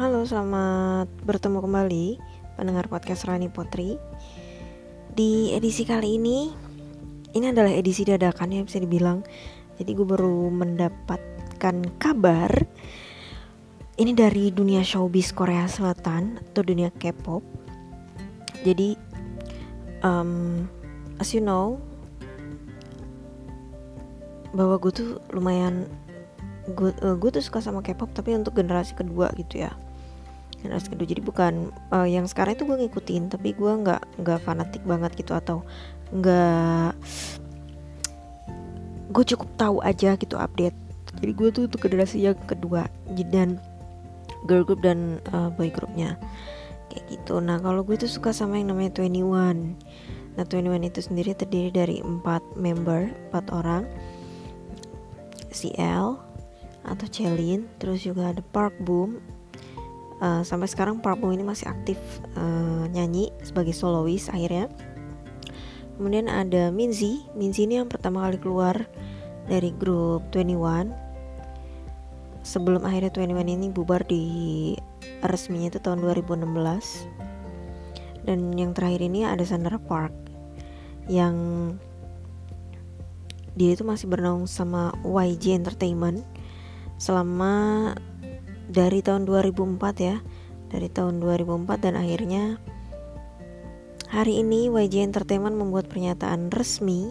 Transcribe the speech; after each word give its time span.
Halo, 0.00 0.24
selamat 0.24 1.12
bertemu 1.28 1.60
kembali 1.60 2.06
pendengar 2.56 2.88
podcast 2.88 3.28
Rani 3.28 3.52
Potri. 3.52 4.00
Di 5.12 5.52
edisi 5.52 5.84
kali 5.84 6.16
ini, 6.16 6.48
ini 7.36 7.44
adalah 7.44 7.68
edisi 7.68 8.08
dadakan 8.08 8.48
ya 8.48 8.64
bisa 8.64 8.80
dibilang. 8.80 9.20
Jadi 9.76 9.92
gue 9.92 10.08
baru 10.08 10.48
mendapatkan 10.56 12.00
kabar 12.00 12.48
ini 14.00 14.16
dari 14.16 14.48
dunia 14.48 14.80
showbiz 14.80 15.36
Korea 15.36 15.68
Selatan 15.68 16.48
atau 16.48 16.64
dunia 16.64 16.88
K-pop. 16.96 17.44
Jadi, 18.64 18.96
um, 20.00 20.64
as 21.20 21.36
you 21.36 21.44
know, 21.44 21.76
bahwa 24.56 24.80
gue 24.80 24.96
tuh 24.96 25.20
lumayan 25.36 25.84
gue 26.72 26.88
uh, 27.04 27.20
gue 27.20 27.28
tuh 27.36 27.44
suka 27.44 27.60
sama 27.60 27.84
K-pop 27.84 28.16
tapi 28.16 28.32
untuk 28.32 28.56
generasi 28.56 28.96
kedua 28.96 29.28
gitu 29.36 29.60
ya 29.68 29.76
generasi 30.60 30.92
kedua 30.92 31.08
jadi 31.08 31.22
bukan 31.24 31.72
uh, 31.90 32.04
yang 32.04 32.28
sekarang 32.28 32.54
itu 32.54 32.68
gue 32.68 32.76
ngikutin 32.86 33.32
tapi 33.32 33.56
gue 33.56 33.72
nggak 33.72 34.20
nggak 34.20 34.38
fanatik 34.44 34.84
banget 34.84 35.12
gitu 35.16 35.32
atau 35.32 35.64
nggak 36.12 36.92
gue 39.10 39.24
cukup 39.34 39.48
tahu 39.58 39.76
aja 39.82 40.14
gitu 40.14 40.38
update. 40.38 40.76
Jadi 41.18 41.32
gue 41.34 41.48
tuh 41.50 41.62
untuk 41.66 41.82
generasi 41.82 42.22
yang 42.22 42.38
kedua 42.46 42.86
dan 43.34 43.58
girl 44.46 44.62
group 44.62 44.80
dan 44.80 45.18
uh, 45.34 45.50
boy 45.50 45.68
groupnya. 45.68 46.14
Kayak 46.88 47.04
gitu. 47.18 47.42
Nah 47.42 47.58
kalau 47.58 47.82
gue 47.82 47.98
tuh 47.98 48.10
suka 48.10 48.30
sama 48.30 48.58
yang 48.58 48.72
namanya 48.72 49.02
21 49.02 49.76
nah 50.38 50.46
21 50.46 50.86
itu 50.86 51.02
sendiri 51.02 51.34
terdiri 51.34 51.70
dari 51.74 51.96
empat 51.98 52.40
member 52.54 53.10
empat 53.30 53.44
orang. 53.50 53.84
CL 55.50 56.14
atau 56.86 57.06
Chelin 57.10 57.66
terus 57.82 58.06
juga 58.06 58.30
ada 58.30 58.40
Park 58.54 58.78
Boom 58.86 59.18
uh, 60.20 60.44
sampai 60.46 60.68
sekarang 60.68 61.00
Boom 61.00 61.32
ini 61.32 61.42
masih 61.42 61.66
aktif 61.68 61.98
uh, 62.36 62.86
nyanyi 62.92 63.32
sebagai 63.42 63.74
solois 63.74 64.28
akhirnya. 64.28 64.68
Kemudian 66.00 66.32
ada 66.32 66.72
Minzy. 66.72 67.24
Minzy 67.36 67.68
ini 67.68 67.76
yang 67.76 67.88
pertama 67.90 68.24
kali 68.24 68.40
keluar 68.40 68.88
dari 69.48 69.74
grup 69.74 70.24
21 70.32 71.10
sebelum 72.40 72.88
akhirnya 72.88 73.12
21 73.12 73.56
ini 73.60 73.68
bubar 73.68 74.00
di 74.08 74.24
resminya 75.20 75.68
itu 75.68 75.80
tahun 75.82 76.00
2016 76.00 76.40
dan 78.24 78.38
yang 78.56 78.72
terakhir 78.72 79.04
ini 79.04 79.28
ada 79.28 79.44
Sandra 79.44 79.76
Park 79.76 80.12
yang 81.08 81.36
dia 83.58 83.74
itu 83.74 83.84
masih 83.84 84.08
bernaung 84.08 84.48
sama 84.48 84.94
YG 85.04 85.52
Entertainment 85.52 86.24
selama 86.96 87.92
dari 88.70 89.02
tahun 89.02 89.26
2004 89.26 89.82
ya. 89.98 90.22
Dari 90.70 90.86
tahun 90.86 91.18
2004 91.18 91.82
dan 91.82 91.98
akhirnya 91.98 92.62
hari 94.06 94.42
ini 94.42 94.70
YG 94.70 95.02
Entertainment 95.02 95.58
membuat 95.58 95.90
pernyataan 95.90 96.50
resmi 96.54 97.10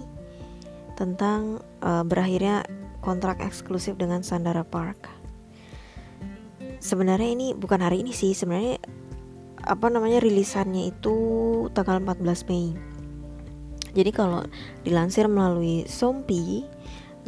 tentang 0.95 1.59
uh, 1.83 2.03
berakhirnya 2.07 2.63
kontrak 3.03 3.43
eksklusif 3.43 3.99
dengan 3.99 4.23
Sandara 4.23 4.63
Park. 4.63 5.11
Sebenarnya 6.79 7.35
ini 7.35 7.47
bukan 7.51 7.83
hari 7.83 8.03
ini 8.03 8.15
sih 8.15 8.31
sebenarnya 8.31 8.79
apa 9.63 9.91
namanya 9.91 10.23
rilisannya 10.23 10.95
itu 10.95 11.15
tanggal 11.75 11.99
14 11.99 12.47
Mei. 12.47 12.71
Jadi 13.91 14.11
kalau 14.15 14.47
dilansir 14.87 15.27
melalui 15.27 15.83
Sompi 15.83 16.63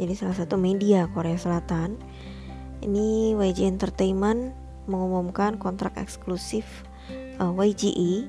jadi 0.00 0.16
salah 0.16 0.36
satu 0.36 0.56
media 0.56 1.04
Korea 1.12 1.36
Selatan 1.36 2.00
ini 2.82 3.38
YG 3.38 3.64
Entertainment 3.70 4.52
mengumumkan 4.90 5.56
kontrak 5.56 5.94
eksklusif 5.94 6.66
uh, 7.38 7.54
YGE 7.54 8.26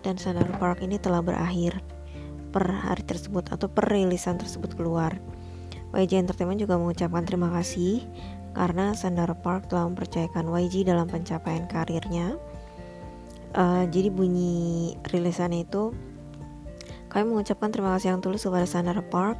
dan 0.00 0.16
Sandal 0.16 0.48
Park 0.56 0.80
ini 0.80 0.96
telah 0.96 1.20
berakhir 1.20 1.84
per 2.50 2.66
hari 2.66 3.04
tersebut 3.04 3.52
atau 3.52 3.68
per 3.70 3.92
rilisan 3.92 4.40
tersebut 4.40 4.74
keluar. 4.74 5.20
YG 5.92 6.18
Entertainment 6.18 6.58
juga 6.58 6.80
mengucapkan 6.80 7.22
terima 7.28 7.52
kasih 7.52 8.02
karena 8.56 8.96
Sandara 8.96 9.36
Park 9.36 9.70
telah 9.70 9.86
mempercayakan 9.86 10.50
YG 10.50 10.88
dalam 10.88 11.06
pencapaian 11.06 11.68
karirnya. 11.70 12.34
Uh, 13.50 13.82
jadi 13.90 14.14
bunyi 14.14 14.94
rilisannya 15.10 15.66
itu 15.66 15.90
kami 17.10 17.26
mengucapkan 17.26 17.74
terima 17.74 17.98
kasih 17.98 18.14
yang 18.14 18.22
tulus 18.22 18.46
kepada 18.46 18.70
Sandara 18.70 19.02
Park 19.02 19.34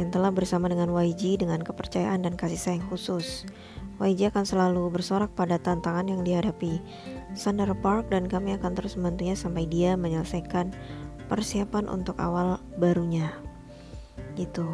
yang 0.00 0.08
telah 0.08 0.32
bersama 0.32 0.72
dengan 0.72 0.88
YG 0.88 1.36
dengan 1.36 1.60
kepercayaan 1.60 2.24
dan 2.24 2.32
kasih 2.32 2.56
sayang 2.56 2.84
khusus. 2.88 3.44
YG 4.00 4.32
akan 4.32 4.48
selalu 4.48 4.88
bersorak 4.88 5.36
pada 5.36 5.60
tantangan 5.60 6.08
yang 6.08 6.24
dihadapi. 6.24 6.80
Sandra 7.36 7.76
Park 7.76 8.08
dan 8.08 8.26
kami 8.32 8.56
akan 8.56 8.72
terus 8.72 8.96
membantunya 8.96 9.36
sampai 9.36 9.68
dia 9.68 9.92
menyelesaikan 9.94 10.72
persiapan 11.28 11.84
untuk 11.86 12.16
awal 12.16 12.56
barunya. 12.80 13.28
Gitu. 14.40 14.66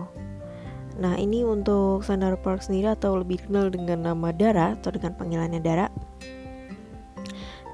Nah 0.97 1.19
ini 1.19 1.43
untuk 1.43 2.07
Sandra 2.07 2.39
Park 2.39 2.63
sendiri 2.63 2.95
atau 2.95 3.19
lebih 3.19 3.43
dikenal 3.43 3.75
dengan 3.75 4.15
nama 4.15 4.31
Dara 4.31 4.79
atau 4.79 4.95
dengan 4.95 5.19
panggilannya 5.19 5.61
Dara? 5.61 5.91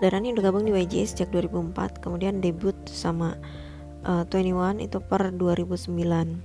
Dara 0.03 0.19
ini 0.19 0.35
udah 0.35 0.51
gabung 0.51 0.67
di 0.67 0.75
YG 0.75 1.07
sejak 1.07 1.31
2004 1.31 2.03
kemudian 2.03 2.43
debut 2.43 2.75
sama 2.91 3.39
uh, 4.03 4.27
eh, 4.27 4.51
21 4.51 4.83
itu 4.83 4.99
per 4.99 5.31
2009 5.31 6.43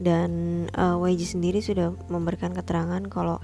dan 0.00 0.30
uh, 0.72 0.96
eh, 0.96 1.12
YG 1.12 1.36
sendiri 1.36 1.60
sudah 1.60 1.92
memberikan 2.08 2.56
keterangan 2.56 3.04
kalau 3.12 3.36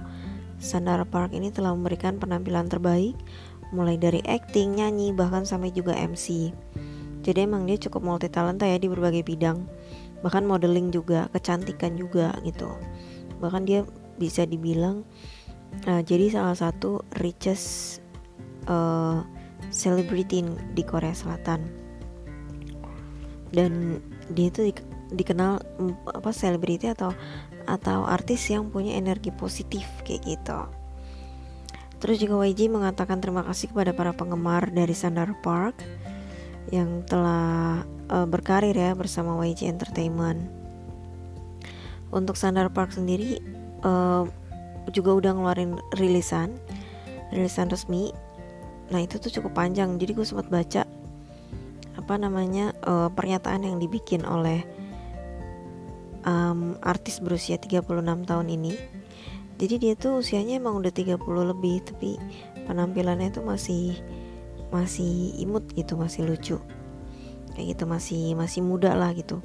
Sandara 0.57 1.05
Park 1.05 1.37
ini 1.37 1.53
telah 1.53 1.73
memberikan 1.73 2.17
penampilan 2.17 2.65
terbaik 2.67 3.13
mulai 3.75 3.99
dari 3.99 4.23
acting, 4.23 4.79
nyanyi, 4.79 5.11
bahkan 5.11 5.43
sampai 5.43 5.75
juga 5.75 5.91
MC. 5.95 6.55
Jadi 7.23 7.39
emang 7.43 7.67
dia 7.67 7.75
cukup 7.75 7.99
multi 8.05 8.31
talenta 8.31 8.63
ya 8.63 8.79
di 8.79 8.87
berbagai 8.87 9.27
bidang. 9.27 9.67
Bahkan 10.23 10.47
modeling 10.47 10.89
juga, 10.95 11.27
kecantikan 11.35 11.99
juga 11.99 12.31
gitu. 12.47 12.71
Bahkan 13.43 13.67
dia 13.67 13.83
bisa 14.15 14.47
dibilang 14.47 15.03
uh, 15.85 16.01
jadi 16.01 16.31
salah 16.31 16.55
satu 16.55 17.03
richest 17.19 17.99
uh, 18.71 19.21
celebrity 19.69 20.47
di 20.71 20.83
Korea 20.87 21.11
Selatan. 21.11 21.67
Dan 23.51 23.99
dia 24.31 24.47
itu 24.47 24.71
dikenal 25.11 25.63
apa 26.11 26.31
selebriti 26.31 26.91
atau 26.91 27.11
atau 27.67 28.07
artis 28.07 28.47
yang 28.47 28.71
punya 28.71 28.95
energi 28.95 29.29
positif 29.29 29.85
kayak 30.07 30.23
gitu. 30.23 30.59
Terus 31.97 32.17
juga 32.21 32.45
YG 32.45 32.69
mengatakan 32.69 33.19
terima 33.19 33.43
kasih 33.43 33.73
kepada 33.73 33.91
para 33.91 34.13
penggemar 34.13 34.69
dari 34.69 34.93
Sandar 34.93 35.33
Park 35.41 35.81
yang 36.69 37.03
telah 37.07 37.83
uh, 38.11 38.27
berkarir 38.27 38.75
ya 38.75 38.93
bersama 38.93 39.35
YG 39.43 39.67
Entertainment. 39.67 40.45
Untuk 42.13 42.39
Sandar 42.39 42.71
Park 42.71 42.95
sendiri 42.95 43.43
uh, 43.83 44.23
juga 44.93 45.11
udah 45.17 45.31
ngeluarin 45.35 45.75
rilisan, 45.99 46.55
rilisan 47.33 47.67
resmi. 47.67 48.15
Nah 48.87 49.03
itu 49.03 49.19
tuh 49.19 49.33
cukup 49.33 49.57
panjang, 49.57 49.99
jadi 49.99 50.15
gue 50.15 50.23
sempat 50.23 50.47
baca 50.47 50.87
apa 51.97 52.13
namanya 52.15 52.71
uh, 52.87 53.11
pernyataan 53.11 53.67
yang 53.67 53.83
dibikin 53.83 54.23
oleh 54.23 54.63
um, 56.27 56.75
artis 56.83 57.23
berusia 57.23 57.55
36 57.55 57.87
tahun 58.27 58.47
ini. 58.51 58.75
Jadi 59.57 59.75
dia 59.81 59.93
tuh 59.97 60.21
usianya 60.21 60.61
emang 60.61 60.77
udah 60.77 60.93
30 60.93 61.17
lebih 61.25 61.81
tapi 61.81 62.21
penampilannya 62.69 63.33
tuh 63.33 63.41
masih 63.41 63.97
masih 64.69 65.33
imut 65.39 65.65
gitu 65.73 65.97
masih 65.97 66.27
lucu. 66.27 66.57
Kayak 67.55 67.73
gitu 67.73 67.83
masih 67.89 68.37
masih 68.37 68.61
muda 68.61 68.93
lah 68.93 69.15
gitu. 69.17 69.41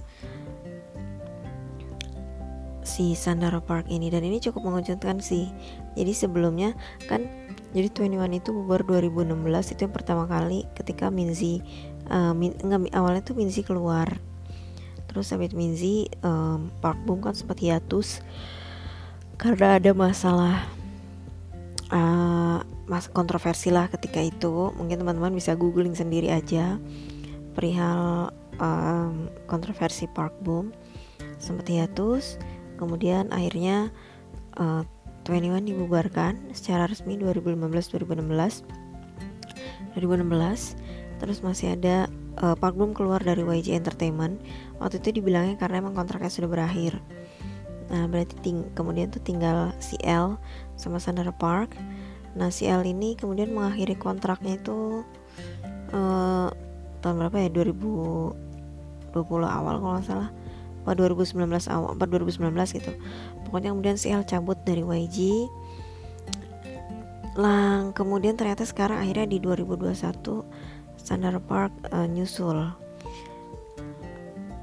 Si 2.85 3.17
Sandara 3.17 3.63
Park 3.65 3.89
ini. 3.89 4.13
Dan 4.13 4.29
ini 4.29 4.37
cukup 4.43 4.69
mengejutkan 4.69 5.25
sih. 5.25 5.49
Jadi 5.97 6.13
sebelumnya 6.13 6.77
kan 7.09 7.25
jadi 7.73 7.89
21 7.89 8.37
itu 8.37 8.53
bubar 8.53 8.85
2016 8.85 9.73
itu 9.73 9.81
yang 9.89 9.95
pertama 9.97 10.29
kali 10.29 10.69
ketika 10.77 11.09
Minzy 11.09 11.65
uh, 12.13 12.37
min, 12.37 12.53
enggak, 12.61 12.93
awalnya 12.93 13.25
tuh 13.25 13.33
Minzy 13.33 13.65
keluar 13.65 14.13
terus 15.13 15.29
Samit 15.29 15.53
Minzy 15.53 16.09
um, 16.25 16.73
Park 16.81 16.97
Bum 17.05 17.21
kan 17.21 17.37
sempat 17.37 17.61
hiatus 17.61 18.25
karena 19.37 19.77
ada 19.77 19.93
masalah 19.93 20.65
uh, 21.93 22.65
mas 22.89 23.07
kontroversi 23.13 23.69
lah 23.69 23.93
ketika 23.93 24.25
itu. 24.25 24.73
Mungkin 24.75 25.05
teman-teman 25.05 25.37
bisa 25.37 25.53
googling 25.53 25.93
sendiri 25.93 26.33
aja 26.33 26.81
perihal 27.53 28.33
um, 28.57 29.29
kontroversi 29.45 30.09
Park 30.09 30.33
Boom. 30.41 30.73
Sempat 31.37 31.69
hiatus 31.69 32.41
kemudian 32.81 33.29
akhirnya 33.31 33.93
uh, 34.57 34.83
21 35.29 35.71
dibubarkan 35.71 36.51
secara 36.51 36.91
resmi 36.91 37.15
2015 37.15 37.55
2016 37.95 38.67
2016 39.95 41.23
terus 41.23 41.39
masih 41.47 41.79
ada 41.79 42.11
uh, 42.41 42.57
Park 42.57 42.79
Boom 42.79 42.97
keluar 42.97 43.21
dari 43.21 43.45
YG 43.45 43.77
Entertainment. 43.77 44.41
Waktu 44.81 45.03
itu 45.03 45.21
dibilangnya 45.21 45.59
karena 45.61 45.85
emang 45.85 45.93
kontraknya 45.93 46.33
sudah 46.33 46.49
berakhir. 46.49 46.97
Nah 47.93 48.09
berarti 48.09 48.39
ting 48.41 48.73
kemudian 48.73 49.13
tuh 49.13 49.21
tinggal 49.21 49.77
CL 49.83 50.41
sama 50.81 50.97
Sandra 50.97 51.35
Park. 51.35 51.77
Nah 52.33 52.49
si 52.49 52.65
L 52.65 52.81
ini 52.89 53.13
kemudian 53.19 53.53
mengakhiri 53.53 53.99
kontraknya 54.01 54.57
itu 54.57 55.05
uh, 55.93 56.49
tahun 57.05 57.15
berapa 57.21 57.37
ya? 57.45 57.49
2020 57.53 59.13
awal 59.45 59.75
kalau 59.83 59.93
nggak 59.99 60.07
salah. 60.09 60.31
Apa 60.83 60.99
2019 60.99 61.47
awal 61.71 61.95
apa 61.95 62.05
2019 62.09 62.79
gitu. 62.81 62.93
Pokoknya 63.45 63.77
kemudian 63.77 63.97
si 64.01 64.09
L 64.09 64.25
cabut 64.25 64.57
dari 64.65 64.81
YG 64.81 65.47
lang 67.33 67.97
kemudian 67.97 68.37
ternyata 68.37 68.69
sekarang 68.69 69.01
akhirnya 69.01 69.25
di 69.25 69.41
2021 69.41 70.45
Standard 71.03 71.43
Park 71.51 71.75
uh, 71.91 72.07
nyusul. 72.07 72.63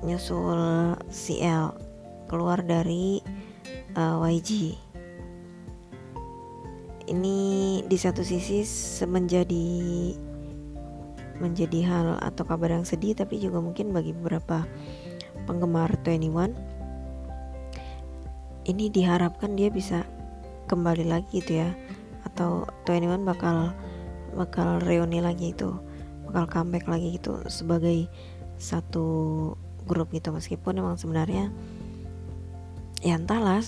Nyusul 0.07 0.95
CL 1.11 1.75
keluar 2.31 2.63
dari 2.63 3.19
uh, 3.99 4.23
eh, 4.23 4.39
YG 4.39 4.79
ini 7.09 7.37
di 7.89 7.97
satu 7.97 8.21
sisi 8.21 8.61
menjadi 9.09 9.67
menjadi 11.41 11.79
hal 11.83 12.07
atau 12.21 12.45
kabar 12.45 12.69
yang 12.69 12.85
sedih 12.85 13.17
tapi 13.17 13.41
juga 13.41 13.59
mungkin 13.59 13.89
bagi 13.89 14.13
beberapa 14.13 14.63
penggemar 15.49 15.89
21 16.05 16.53
ini 18.69 18.93
diharapkan 18.93 19.57
dia 19.57 19.73
bisa 19.73 20.05
kembali 20.69 21.09
lagi 21.09 21.41
gitu 21.41 21.65
ya. 21.65 21.73
Atau 22.23 22.69
21 22.85 23.25
bakal 23.25 23.73
bakal 24.37 24.77
reuni 24.85 25.19
lagi 25.19 25.51
itu 25.51 25.88
bakal 26.29 26.45
comeback 26.45 26.85
lagi 26.85 27.17
gitu 27.17 27.41
sebagai 27.49 28.05
satu 28.61 29.07
grup 29.89 30.13
gitu. 30.13 30.29
Meskipun 30.29 30.77
emang 30.77 31.01
sebenarnya 31.01 31.49
ya 33.01 33.17
entahlah 33.17 33.65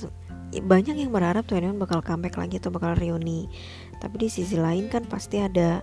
banyak 0.51 0.99
yang 0.99 1.11
berharap 1.15 1.47
ini 1.55 1.73
bakal 1.73 2.05
comeback 2.05 2.37
lagi 2.37 2.61
atau 2.61 2.69
bakal 2.69 2.93
reuni. 2.93 3.49
Tapi 3.97 4.27
di 4.27 4.29
sisi 4.29 4.61
lain 4.61 4.93
kan 4.93 5.09
pasti 5.09 5.41
ada 5.41 5.81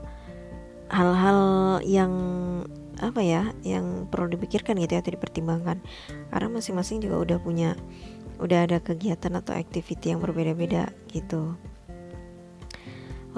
hal-hal 0.94 1.40
yang 1.82 2.12
apa 2.98 3.22
ya 3.22 3.54
yang 3.62 4.10
perlu 4.10 4.34
dipikirkan 4.34 4.78
gitu 4.78 4.94
ya 4.94 5.02
atau 5.02 5.12
dipertimbangkan. 5.18 5.82
Karena 6.30 6.48
masing-masing 6.48 7.02
juga 7.02 7.18
udah 7.26 7.38
punya 7.42 7.74
udah 8.38 8.70
ada 8.70 8.78
kegiatan 8.78 9.34
atau 9.34 9.50
activity 9.50 10.14
yang 10.14 10.22
berbeda-beda 10.22 10.94
gitu 11.10 11.58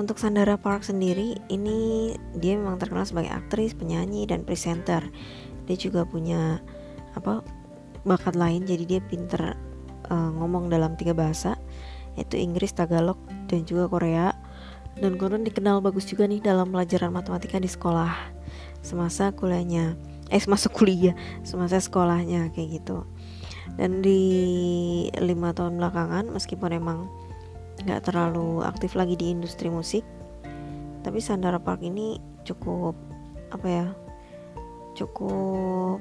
untuk 0.01 0.17
Sandara 0.17 0.57
Park 0.57 0.89
sendiri 0.89 1.37
ini 1.53 2.13
dia 2.41 2.57
memang 2.57 2.81
terkenal 2.81 3.05
sebagai 3.05 3.37
aktris, 3.37 3.77
penyanyi 3.77 4.25
dan 4.25 4.49
presenter. 4.49 5.05
Dia 5.69 5.77
juga 5.77 6.09
punya 6.09 6.65
apa 7.13 7.45
bakat 8.09 8.33
lain 8.33 8.65
jadi 8.65 8.97
dia 8.97 9.01
pinter 9.05 9.61
uh, 10.09 10.31
ngomong 10.41 10.73
dalam 10.73 10.97
tiga 10.97 11.13
bahasa 11.13 11.61
yaitu 12.17 12.41
Inggris, 12.41 12.73
Tagalog 12.73 13.21
dan 13.53 13.69
juga 13.69 13.93
Korea. 13.93 14.33
Dan 14.97 15.21
konon 15.21 15.47
dikenal 15.47 15.85
bagus 15.85 16.09
juga 16.09 16.27
nih 16.27 16.43
dalam 16.43 16.73
pelajaran 16.73 17.15
matematika 17.15 17.61
di 17.61 17.69
sekolah 17.69 18.11
semasa 18.81 19.31
kuliahnya. 19.37 19.95
Eh 20.33 20.41
semasa 20.41 20.73
kuliah 20.73 21.13
semasa 21.45 21.77
sekolahnya 21.77 22.49
kayak 22.57 22.81
gitu. 22.81 23.05
Dan 23.77 24.01
di 24.01 24.19
lima 25.21 25.53
tahun 25.53 25.77
belakangan 25.77 26.33
meskipun 26.33 26.75
emang 26.75 27.07
nggak 27.87 28.11
terlalu 28.11 28.63
aktif 28.65 28.97
lagi 28.97 29.17
di 29.17 29.33
industri 29.33 29.69
musik. 29.73 30.05
Tapi 31.01 31.19
Sandara 31.19 31.57
Park 31.57 31.81
ini 31.81 32.21
cukup 32.45 32.97
apa 33.51 33.67
ya 33.67 33.87
cukup 34.95 35.99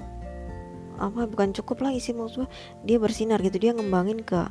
apa 1.00 1.26
bukan 1.26 1.56
cukup 1.56 1.88
lagi 1.88 2.04
sih 2.04 2.12
maksudnya 2.12 2.52
dia 2.84 3.00
bersinar 3.00 3.40
gitu 3.40 3.58
dia 3.58 3.72
ngembangin 3.72 4.22
ke 4.22 4.44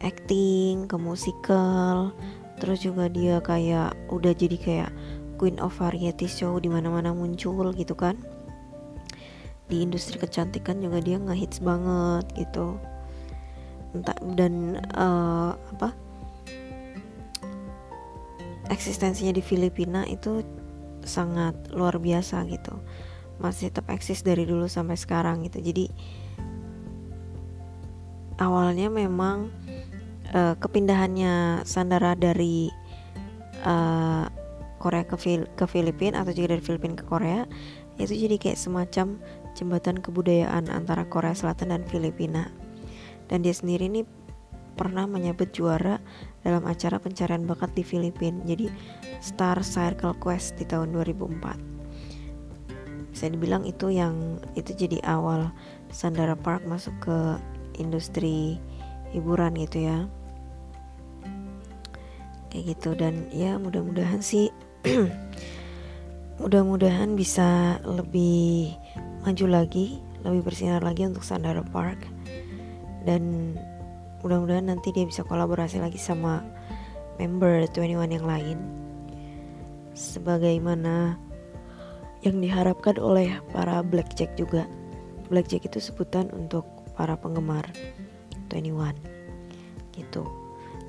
acting 0.00 0.88
ke 0.88 0.96
musikal 0.96 2.10
terus 2.58 2.82
juga 2.82 3.12
dia 3.12 3.38
kayak 3.44 3.94
udah 4.08 4.32
jadi 4.32 4.56
kayak 4.56 4.90
queen 5.42 5.58
of 5.58 5.74
variety 5.74 6.30
show 6.30 6.54
di 6.62 6.70
mana 6.70 6.86
mana 6.86 7.10
muncul 7.10 7.74
gitu 7.74 7.98
kan. 7.98 8.14
Di 9.66 9.82
industri 9.82 10.14
kecantikan 10.14 10.78
juga 10.78 11.02
dia 11.02 11.18
ngehits 11.18 11.58
banget 11.58 12.30
gitu. 12.38 12.78
Entah 13.90 14.14
dan 14.38 14.78
uh, 14.94 15.58
apa 15.74 15.90
eksistensinya 18.70 19.34
di 19.34 19.42
Filipina 19.42 20.06
itu 20.06 20.44
sangat 21.02 21.54
luar 21.74 21.98
biasa 21.98 22.46
gitu. 22.46 22.78
Masih 23.42 23.74
tetap 23.74 23.90
eksis 23.90 24.22
dari 24.22 24.46
dulu 24.46 24.70
sampai 24.70 24.94
sekarang 24.94 25.42
gitu. 25.46 25.58
Jadi 25.58 25.90
awalnya 28.38 28.90
memang 28.90 29.50
uh, 30.34 30.54
kepindahannya 30.58 31.66
Sandara 31.66 32.14
dari 32.14 32.70
uh, 33.66 34.26
Korea 34.82 35.06
ke, 35.06 35.14
Fil 35.14 35.46
ke 35.54 35.64
Filipina 35.70 36.22
atau 36.22 36.34
juga 36.34 36.58
dari 36.58 36.62
Filipina 36.62 36.98
ke 36.98 37.06
Korea 37.06 37.46
itu 38.00 38.16
jadi 38.16 38.40
kayak 38.40 38.58
semacam 38.58 39.20
jembatan 39.54 40.00
kebudayaan 40.00 40.72
antara 40.72 41.06
Korea 41.06 41.36
Selatan 41.36 41.70
dan 41.70 41.82
Filipina. 41.86 42.50
Dan 43.28 43.46
dia 43.46 43.54
sendiri 43.54 43.88
ini 43.88 44.02
pernah 44.74 45.04
menyabet 45.06 45.52
juara 45.54 46.00
dalam 46.42 46.64
acara 46.66 46.98
pencarian 46.98 47.44
bakat 47.46 47.72
di 47.76 47.84
Filipina 47.86 48.40
jadi 48.44 48.72
Star 49.22 49.60
Circle 49.60 50.18
Quest 50.18 50.58
di 50.58 50.64
tahun 50.66 50.96
2004 50.96 51.72
bisa 53.12 53.28
dibilang 53.28 53.68
itu 53.68 53.92
yang 53.92 54.40
itu 54.56 54.72
jadi 54.72 54.98
awal 55.04 55.52
Sandara 55.92 56.32
Park 56.32 56.64
masuk 56.64 56.96
ke 57.04 57.18
industri 57.76 58.56
hiburan 59.12 59.52
gitu 59.60 59.84
ya. 59.84 60.08
Kayak 62.48 62.64
gitu 62.76 62.90
dan 62.96 63.28
ya 63.28 63.60
mudah-mudahan 63.60 64.24
sih 64.24 64.48
mudah-mudahan 66.42 67.12
bisa 67.12 67.76
lebih 67.84 68.72
maju 69.22 69.46
lagi 69.60 70.00
lebih 70.24 70.48
bersinar 70.48 70.80
lagi 70.80 71.04
untuk 71.04 71.22
Sandara 71.22 71.60
Park. 71.60 72.00
Dan 73.04 73.54
mudah-mudahan 74.22 74.70
nanti 74.70 74.94
dia 74.94 75.04
bisa 75.06 75.26
kolaborasi 75.26 75.82
lagi 75.82 75.98
sama 75.98 76.42
member 77.18 77.66
21 77.74 78.18
yang 78.18 78.26
lain 78.26 78.58
sebagaimana 79.92 81.20
yang 82.22 82.38
diharapkan 82.38 82.96
oleh 83.02 83.42
para 83.50 83.82
blackjack 83.82 84.32
juga. 84.38 84.64
Blackjack 85.28 85.66
itu 85.66 85.82
sebutan 85.82 86.30
untuk 86.30 86.64
para 86.94 87.18
penggemar 87.18 87.66
21 88.48 88.94
gitu. 89.96 90.24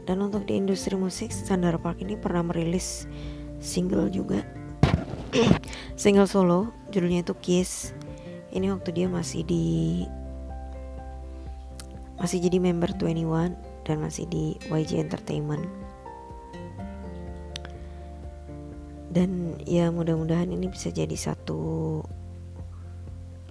Dan 0.03 0.19
untuk 0.19 0.43
di 0.43 0.59
industri 0.59 0.99
musik, 0.99 1.31
Sandara 1.31 1.79
Park 1.79 2.03
ini 2.03 2.19
pernah 2.19 2.43
merilis 2.43 3.07
single 3.63 4.11
juga. 4.11 4.43
single 6.01 6.27
solo, 6.27 6.69
judulnya 6.91 7.23
itu 7.23 7.33
Kiss. 7.39 7.95
Ini 8.53 8.69
waktu 8.69 8.93
dia 8.93 9.07
masih 9.09 9.41
di 9.47 9.65
masih 12.23 12.39
jadi 12.39 12.63
member 12.63 12.95
21 12.95 13.51
dan 13.83 13.99
masih 13.99 14.23
di 14.31 14.55
YG 14.71 15.03
Entertainment. 15.03 15.67
Dan 19.11 19.59
ya 19.67 19.91
mudah-mudahan 19.91 20.47
ini 20.49 20.71
bisa 20.71 20.87
jadi 20.87 21.13
satu 21.13 21.99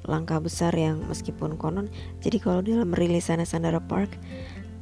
langkah 0.08 0.42
besar 0.42 0.74
yang 0.74 1.06
meskipun 1.06 1.54
konon 1.54 1.86
jadi 2.18 2.42
kalau 2.42 2.58
dalam 2.58 2.90
rilisan 2.90 3.38
Sandara 3.46 3.78
Park 3.78 4.18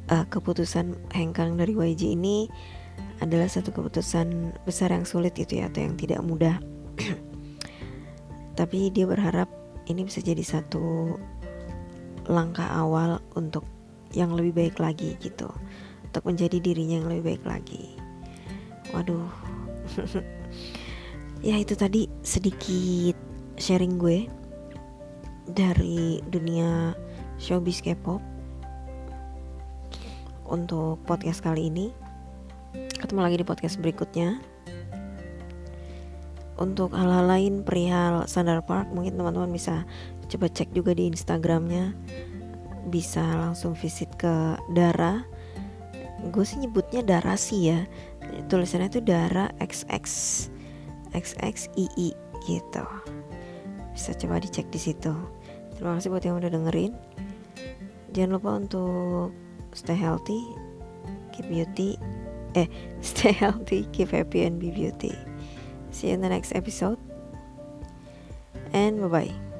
uh, 0.09 0.25
keputusan 0.25 0.97
hengkang 1.13 1.61
dari 1.61 1.77
YG 1.77 2.17
ini 2.17 2.49
adalah 3.21 3.45
satu 3.45 3.69
keputusan 3.69 4.57
besar 4.65 4.89
yang 4.89 5.05
sulit 5.05 5.37
itu 5.37 5.61
ya 5.61 5.69
atau 5.69 5.85
yang 5.85 5.93
tidak 5.93 6.25
mudah. 6.25 6.57
Tapi 8.59 8.89
dia 8.89 9.05
berharap 9.05 9.45
ini 9.85 10.01
bisa 10.01 10.25
jadi 10.25 10.41
satu 10.41 11.13
langkah 12.25 12.65
awal 12.73 13.21
untuk 13.37 13.65
yang 14.11 14.31
lebih 14.35 14.53
baik 14.55 14.77
lagi 14.79 15.15
gitu. 15.19 15.49
Untuk 16.07 16.23
menjadi 16.27 16.59
dirinya 16.59 16.99
yang 17.01 17.09
lebih 17.09 17.35
baik 17.35 17.43
lagi. 17.47 17.95
Waduh. 18.91 19.29
Ya 21.41 21.57
itu 21.57 21.73
tadi 21.73 22.05
sedikit 22.21 23.17
sharing 23.57 23.97
gue 23.97 24.29
dari 25.49 26.21
dunia 26.29 26.93
showbiz 27.41 27.81
K-pop. 27.81 28.21
Untuk 30.45 31.01
podcast 31.09 31.41
kali 31.41 31.73
ini 31.73 31.89
ketemu 33.01 33.19
lagi 33.25 33.41
di 33.41 33.45
podcast 33.49 33.81
berikutnya. 33.81 34.37
Untuk 36.61 36.93
hal-hal 36.93 37.25
lain 37.25 37.65
perihal 37.65 38.29
Sandar 38.29 38.61
Park 38.61 38.93
mungkin 38.93 39.17
teman-teman 39.17 39.49
bisa 39.49 39.81
coba 40.29 40.45
cek 40.45 40.77
juga 40.77 40.93
di 40.93 41.09
Instagramnya 41.09 41.97
bisa 42.89 43.21
langsung 43.21 43.77
visit 43.77 44.09
ke 44.17 44.57
Dara. 44.73 45.21
Gue 46.29 46.45
sih 46.45 46.61
nyebutnya 46.61 47.05
Dara 47.05 47.37
sih 47.37 47.73
ya. 47.73 47.79
Tulisannya 48.47 48.89
itu 48.89 49.01
Dara 49.03 49.51
XX 49.59 50.05
XXII 51.11 52.15
gitu. 52.47 52.85
Bisa 53.91 54.15
coba 54.15 54.39
dicek 54.39 54.71
di 54.71 54.79
situ. 54.79 55.13
Terima 55.75 55.97
kasih 55.97 56.09
buat 56.13 56.23
yang 56.23 56.39
udah 56.39 56.49
dengerin. 56.49 56.93
Jangan 58.15 58.31
lupa 58.37 58.49
untuk 58.57 59.31
stay 59.71 59.95
healthy 59.95 60.39
keep 61.31 61.47
beauty 61.47 61.95
eh 62.59 62.67
stay 62.99 63.31
healthy 63.31 63.87
keep 63.95 64.11
happy 64.11 64.43
and 64.43 64.59
be 64.59 64.71
beauty. 64.71 65.15
See 65.91 66.11
you 66.11 66.15
in 66.15 66.21
the 66.21 66.29
next 66.29 66.55
episode. 66.55 66.99
And 68.71 68.99
bye 68.99 69.07
bye 69.07 69.50